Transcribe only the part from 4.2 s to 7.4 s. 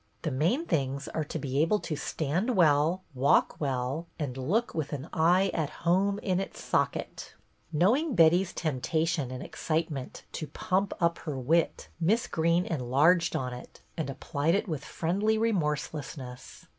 look with an eye at home in its socket."